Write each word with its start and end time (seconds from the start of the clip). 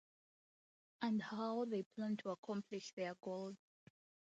And 1.03 1.21
how 1.21 1.65
they 1.65 1.83
plan 1.83 2.17
to 2.23 2.31
accomplish 2.31 2.91
their 2.93 3.13
goals. 3.23 3.55